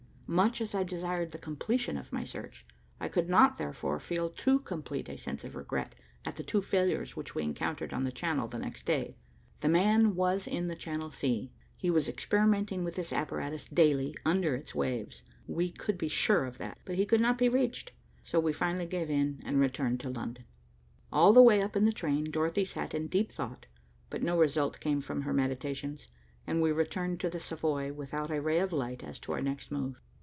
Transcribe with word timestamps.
Much 0.31 0.61
as 0.61 0.73
I 0.73 0.83
desired 0.83 1.33
the 1.33 1.37
completion 1.37 1.97
of 1.97 2.13
my 2.13 2.23
search, 2.23 2.65
I 3.01 3.09
could 3.09 3.27
not 3.27 3.57
therefore 3.57 3.99
feel 3.99 4.29
too 4.29 4.59
complete 4.59 5.09
a 5.09 5.17
sense 5.17 5.43
of 5.43 5.57
regret 5.57 5.93
at 6.23 6.37
the 6.37 6.43
two 6.43 6.61
failures 6.61 7.17
which 7.17 7.35
we 7.35 7.43
encountered 7.43 7.91
on 7.93 8.05
the 8.05 8.13
Channel 8.13 8.47
the 8.47 8.57
next 8.57 8.85
day. 8.85 9.17
The 9.59 9.67
man 9.67 10.15
was 10.15 10.47
in 10.47 10.69
the 10.69 10.75
Channel 10.77 11.11
sea. 11.11 11.51
He 11.75 11.89
was 11.89 12.07
experimenting 12.07 12.85
with 12.85 12.95
his 12.95 13.11
apparatus 13.11 13.65
daily 13.65 14.15
under 14.23 14.55
its 14.55 14.73
waves. 14.73 15.21
We 15.47 15.69
could 15.69 15.97
be 15.97 16.07
sure 16.07 16.45
of 16.45 16.59
that, 16.59 16.77
but 16.85 16.95
he 16.95 17.05
could 17.05 17.19
not 17.19 17.37
be 17.37 17.49
reached, 17.49 17.91
so 18.23 18.39
we 18.39 18.53
finally 18.53 18.85
gave 18.85 19.09
in 19.09 19.41
and 19.43 19.59
returned 19.59 19.99
to 19.99 20.09
London. 20.09 20.45
All 21.11 21.33
the 21.33 21.43
way 21.43 21.61
up 21.61 21.75
in 21.75 21.83
the 21.83 21.91
train, 21.91 22.31
Dorothy 22.31 22.63
sat 22.63 22.93
in 22.93 23.07
deep 23.07 23.33
thought, 23.33 23.65
but 24.09 24.23
no 24.23 24.37
result 24.39 24.79
came 24.79 25.01
from 25.01 25.23
her 25.23 25.33
meditations, 25.33 26.07
and 26.47 26.61
we 26.61 26.71
returned 26.71 27.19
to 27.19 27.29
the 27.29 27.41
Savoy 27.41 27.91
without 27.91 28.31
a 28.31 28.39
ray 28.41 28.59
of 28.59 28.71
light 28.71 29.03
as 29.03 29.19
to 29.19 29.33
our 29.33 29.41
next 29.41 29.69
move. 29.71 29.99